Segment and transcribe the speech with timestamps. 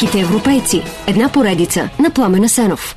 [0.00, 0.82] Великите европейци.
[1.08, 2.96] Една поредица на Пламена Сенов.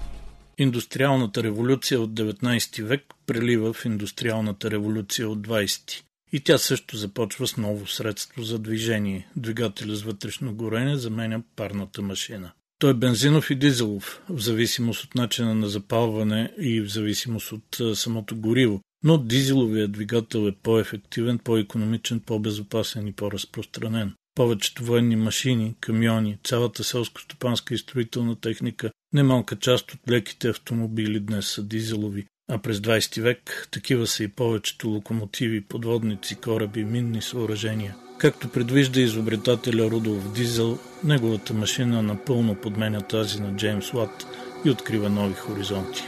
[0.58, 6.02] Индустриалната революция от 19 век прелива в индустриалната революция от 20.
[6.32, 9.28] И тя също започва с ново средство за движение.
[9.36, 12.52] Двигателя с вътрешно горене заменя парната машина.
[12.80, 17.98] Той е бензинов и дизелов, в зависимост от начина на запалване и в зависимост от
[17.98, 18.82] самото гориво.
[19.04, 24.14] Но дизеловият двигател е по-ефективен, по-економичен, по-безопасен и по-разпространен.
[24.36, 31.48] Повечето военни машини, камиони, цялата селско-стопанска и строителна техника, немалка част от леките автомобили днес
[31.48, 37.96] са дизелови, а през 20 век такива са и повечето локомотиви, подводници, кораби, минни съоръжения.
[38.18, 44.28] Както предвижда изобретателя Рудолф Дизел, неговата машина напълно подменя тази на Джеймс Уат
[44.66, 46.04] и открива нови хоризонти.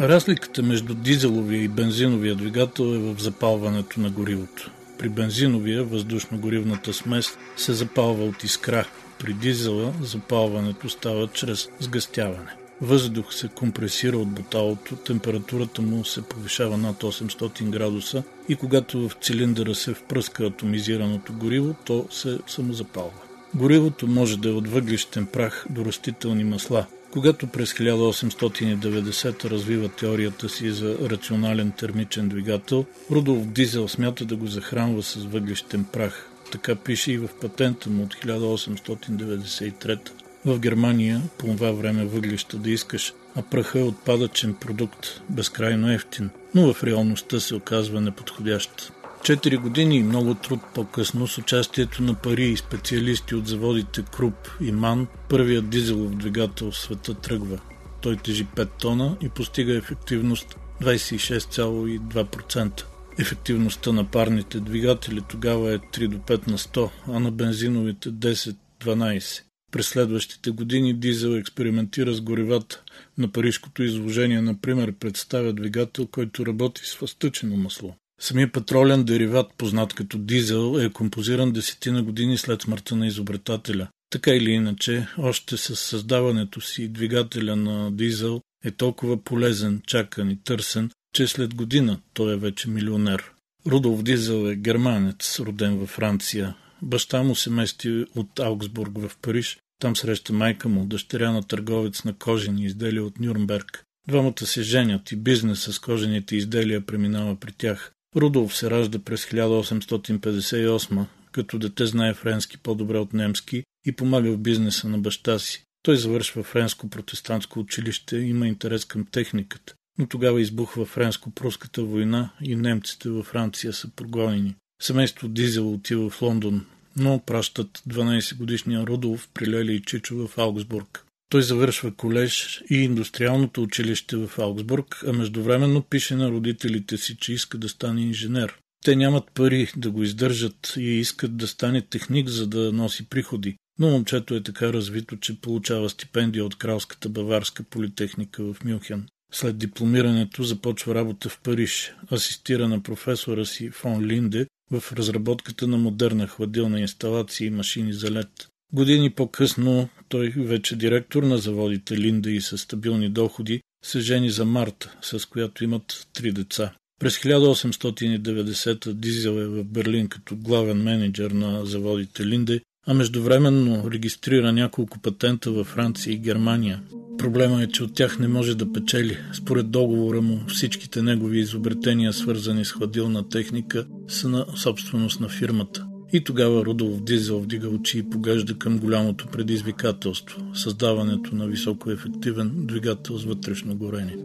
[0.00, 4.70] Разликата между дизеловия и бензиновия двигател е в запалването на горивото.
[4.98, 8.88] При бензиновия въздушно-горивната смес се запалва от искра.
[9.18, 12.50] При дизела запалването става чрез сгъстяване.
[12.80, 19.12] Въздух се компресира от буталото, температурата му се повишава над 800 градуса и когато в
[19.20, 23.22] цилиндъра се впръска атомизираното гориво, то се самозапалва.
[23.54, 30.48] Горивото може да е от въглищен прах до растителни масла– когато през 1890 развива теорията
[30.48, 36.30] си за рационален термичен двигател, Рудолф Дизел смята да го захранва с въглищен прах.
[36.52, 40.10] Така пише и в патента му от 1893.
[40.44, 46.30] В Германия по това време въглища да искаш, а праха е отпадъчен продукт, безкрайно ефтин,
[46.54, 48.92] но в реалността се оказва неподходящ.
[49.24, 54.34] Четири години и много труд по-късно с участието на пари и специалисти от заводите Круп
[54.60, 57.60] и Ман, първият дизелов двигател в света тръгва.
[58.00, 62.84] Той тежи 5 тона и постига ефективност 26,2%.
[63.18, 69.42] Ефективността на парните двигатели тогава е 3 до 5 на 100, а на бензиновите 10-12.
[69.72, 72.82] През следващите години Дизел експериментира с горивата.
[73.18, 77.94] На парижкото изложение, например, представя двигател, който работи с възтъчено масло.
[78.20, 83.88] Самия петролен дериват, познат като дизел, е композиран десетина години след смъртта на изобретателя.
[84.10, 90.38] Така или иначе, още с създаването си двигателя на дизел е толкова полезен, чакан и
[90.44, 93.32] търсен, че след година той е вече милионер.
[93.66, 96.54] Рудолф Дизел е германец, роден във Франция.
[96.82, 99.58] Баща му се мести от Аугсбург в Париж.
[99.80, 103.84] Там среща майка му, дъщеря на търговец на кожени изделия от Нюрнберг.
[104.08, 107.92] Двамата се женят и бизнеса с кожените изделия преминава при тях.
[108.16, 114.38] Рудолф се ражда през 1858, като дете знае френски по-добре от немски и помага в
[114.38, 115.64] бизнеса на баща си.
[115.82, 122.56] Той завършва френско протестантско училище, има интерес към техниката, но тогава избухва френско-пруската война и
[122.56, 124.54] немците във Франция са прогонени.
[124.82, 130.38] Семейство Дизел отива в Лондон, но пращат 12 годишния Рудолф при Лели и Чичо в
[130.38, 131.04] Аугсбург.
[131.28, 137.32] Той завършва колеж и индустриалното училище в Аугсбург, а междувременно пише на родителите си, че
[137.32, 138.58] иска да стане инженер.
[138.84, 143.56] Те нямат пари да го издържат и искат да стане техник, за да носи приходи.
[143.78, 149.06] Но момчето е така развито, че получава стипендия от Кралската баварска политехника в Мюнхен.
[149.32, 155.78] След дипломирането започва работа в Париж, асистира на професора си фон Линде в разработката на
[155.78, 158.48] модерна хладилна инсталация и машини за лед.
[158.72, 164.44] Години по-късно той, вече директор на заводите Линда и със стабилни доходи, се жени за
[164.44, 166.72] Марта, с която имат три деца.
[167.00, 174.52] През 1890 Дизел е в Берлин като главен менеджер на заводите Линде, а междувременно регистрира
[174.52, 176.82] няколко патента във Франция и Германия.
[177.18, 179.18] Проблема е, че от тях не може да печели.
[179.32, 185.87] Според договора му всичките негови изобретения, свързани с хладилна техника, са на собственост на фирмата.
[186.12, 193.18] И тогава Рудолф Дизел вдига очи и поглежда към голямото предизвикателство– създаването на високоефективен двигател
[193.18, 194.16] с вътрешно горение.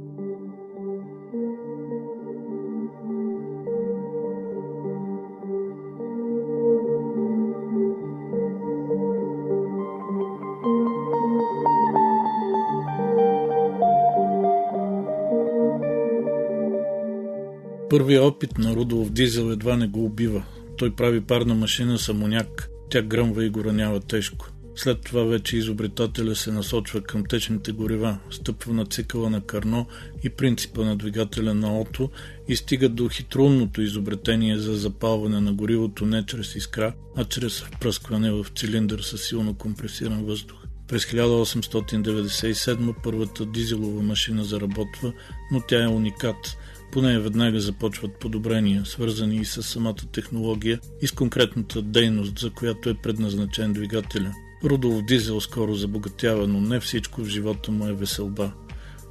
[17.90, 20.44] Първият опит на Рудолф Дизел едва не го убива.
[20.84, 22.70] Той прави парна машина с амоняк.
[22.90, 24.48] Тя гръмва и го ранява тежко.
[24.76, 29.88] След това вече изобретателя се насочва към течните горива, стъпва на цикъла на Карно
[30.24, 32.10] и принципа на двигателя на Ото
[32.48, 38.32] и стига до хитрунното изобретение за запалване на горивото не чрез искра, а чрез впръскване
[38.32, 40.58] в цилиндър с силно компресиран въздух.
[40.88, 45.14] През 1897 първата дизелова машина заработва,
[45.52, 46.58] но тя е уникат.
[46.94, 52.50] По нея веднага започват подобрения, свързани и с самата технология и с конкретната дейност, за
[52.50, 54.34] която е предназначен двигателя.
[54.64, 58.52] Рудолов Дизел скоро забогатява, но не всичко в живота му е веселба.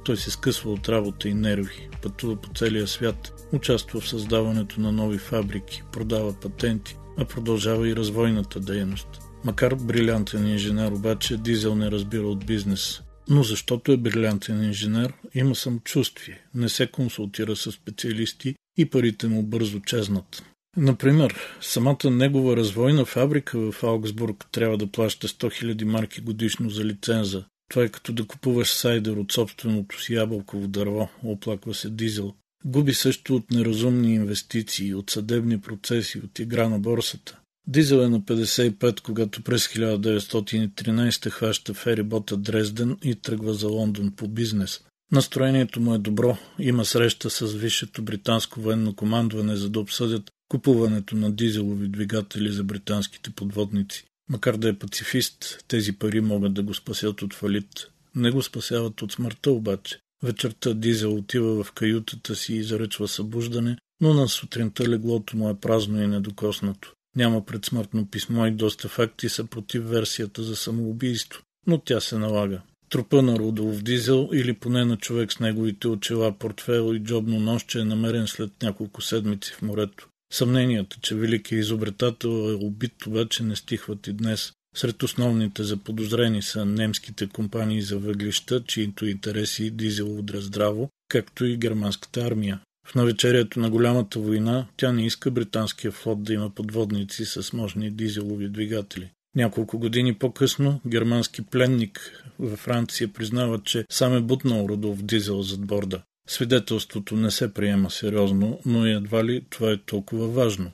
[0.05, 4.91] Той се скъсва от работа и нерви, пътува по целия свят, участва в създаването на
[4.91, 9.07] нови фабрики, продава патенти, а продължава и развойната дейност.
[9.45, 13.01] Макар брилянтен инженер, обаче Дизел не разбира от бизнес.
[13.29, 19.43] Но защото е брилянтен инженер, има самочувствие, не се консултира с специалисти и парите му
[19.43, 20.43] бързо чезнат.
[20.77, 26.85] Например, самата негова развойна фабрика в Аугсбург трябва да плаща 100 000 марки годишно за
[26.85, 27.45] лиценза.
[27.69, 32.33] Това е като да купуваш сайдер от собственото си ябълково дърво, оплаква се Дизел.
[32.65, 37.39] Губи също от неразумни инвестиции, от съдебни процеси, от игра на борсата.
[37.67, 44.27] Дизел е на 55, когато през 1913 хваща ферибота Дрезден и тръгва за Лондон по
[44.27, 44.81] бизнес.
[45.11, 51.15] Настроението му е добро, има среща с висшето британско военно командване, за да обсъдят купуването
[51.15, 54.05] на дизелови двигатели за британските подводници.
[54.29, 57.87] Макар да е пацифист, тези пари могат да го спасят от фалит.
[58.15, 59.99] Не го спасяват от смъртта обаче.
[60.23, 65.59] Вечерта Дизел отива в каютата си и заръчва събуждане, но на сутринта леглото му е
[65.59, 66.93] празно и недокоснато.
[67.15, 72.61] Няма предсмъртно писмо и доста факти са против версията за самоубийство, но тя се налага.
[72.89, 77.79] Трупа на Рудолов Дизел или поне на човек с неговите очила, портфел и джобно нощче
[77.79, 80.07] е намерен след няколко седмици в морето.
[80.33, 84.53] Съмненията, че великият изобретател е убит, обаче не стихват и днес.
[84.75, 91.57] Сред основните заподозрени са немските компании за въглища, чието интереси Дизел удря здраво, както и
[91.57, 92.59] германската армия.
[92.87, 97.91] В навечерието на голямата война тя не иска британския флот да има подводници с мощни
[97.91, 99.11] дизелови двигатели.
[99.35, 105.65] Няколко години по-късно германски пленник във Франция признава, че сам е бутнал Рудолф Дизел зад
[105.65, 106.01] борда.
[106.27, 110.71] Свидетелството не се приема сериозно, но и едва ли това е толкова важно.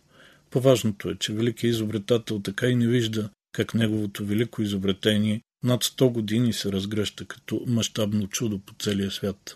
[0.50, 6.12] Поважното е, че великият изобретател така и не вижда как неговото велико изобретение над 100
[6.12, 9.56] години се разгръща като мащабно чудо по целия свят.